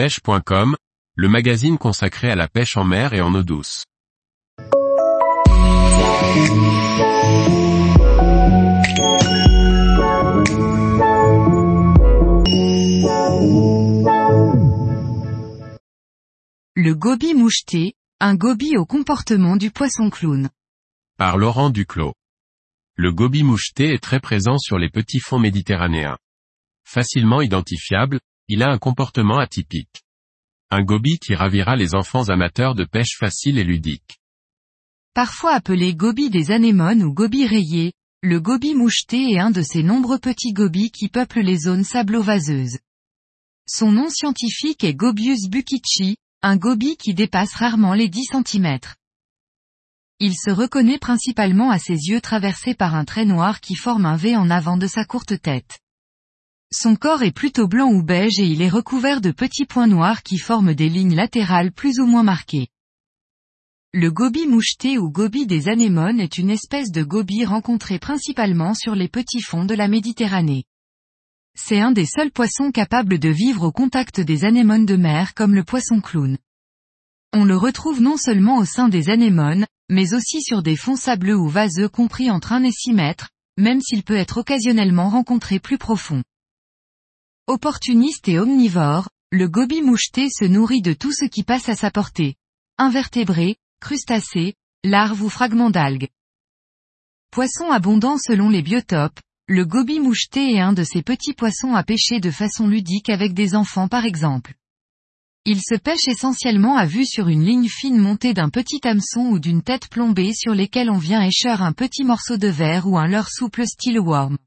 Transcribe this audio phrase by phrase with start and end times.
[0.00, 0.76] pêche.com,
[1.14, 3.84] le magazine consacré à la pêche en mer et en eau douce.
[16.74, 20.48] Le goby moucheté, un goby au comportement du poisson clown.
[21.18, 22.14] Par Laurent Duclos.
[22.96, 26.16] Le goby moucheté est très présent sur les petits fonds méditerranéens.
[26.86, 28.18] Facilement identifiable,
[28.52, 30.02] il a un comportement atypique.
[30.72, 34.18] Un goby qui ravira les enfants amateurs de pêche facile et ludique.
[35.14, 39.84] Parfois appelé goby des anémones ou goby rayé, le goby moucheté est un de ces
[39.84, 42.80] nombreux petits gobies qui peuplent les zones sablo-vaseuses.
[43.68, 48.78] Son nom scientifique est Gobius bukichi, un goby qui dépasse rarement les 10 cm.
[50.18, 54.16] Il se reconnaît principalement à ses yeux traversés par un trait noir qui forme un
[54.16, 55.78] V en avant de sa courte tête.
[56.72, 60.22] Son corps est plutôt blanc ou beige et il est recouvert de petits points noirs
[60.22, 62.68] qui forment des lignes latérales plus ou moins marquées.
[63.92, 68.94] Le goby moucheté ou goby des anémones est une espèce de goby rencontrée principalement sur
[68.94, 70.62] les petits fonds de la Méditerranée.
[71.58, 75.56] C'est un des seuls poissons capables de vivre au contact des anémones de mer comme
[75.56, 76.38] le poisson clown.
[77.32, 81.36] On le retrouve non seulement au sein des anémones, mais aussi sur des fonds sableux
[81.36, 85.78] ou vaseux compris entre 1 et 6 mètres, même s'il peut être occasionnellement rencontré plus
[85.78, 86.22] profond.
[87.52, 91.90] Opportuniste et omnivore, le goby moucheté se nourrit de tout ce qui passe à sa
[91.90, 92.36] portée.
[92.78, 96.10] Invertébrés, crustacés, larves ou fragments d'algues.
[97.32, 101.82] Poisson abondant selon les biotopes, le goby moucheté est un de ces petits poissons à
[101.82, 104.54] pêcher de façon ludique avec des enfants par exemple.
[105.44, 109.40] Il se pêche essentiellement à vue sur une ligne fine montée d'un petit hameçon ou
[109.40, 113.08] d'une tête plombée sur lesquelles on vient écheur un petit morceau de verre ou un
[113.08, 114.38] leurre souple style worm.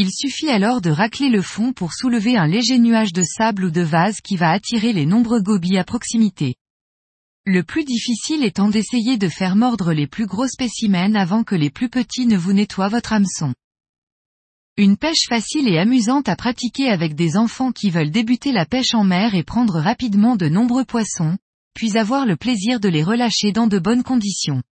[0.00, 3.70] Il suffit alors de racler le fond pour soulever un léger nuage de sable ou
[3.72, 6.54] de vase qui va attirer les nombreux gobies à proximité.
[7.44, 11.70] Le plus difficile étant d'essayer de faire mordre les plus gros spécimens avant que les
[11.70, 13.54] plus petits ne vous nettoient votre hameçon.
[14.76, 18.94] Une pêche facile et amusante à pratiquer avec des enfants qui veulent débuter la pêche
[18.94, 21.36] en mer et prendre rapidement de nombreux poissons,
[21.74, 24.62] puis avoir le plaisir de les relâcher dans de bonnes conditions.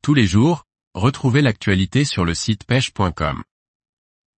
[0.00, 3.44] Tous les jours, retrouvez l'actualité sur le site pêche.com.